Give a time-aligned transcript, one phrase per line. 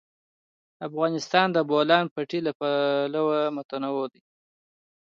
[0.87, 4.21] افغانستان د د بولان پټي له پلوه متنوع دی.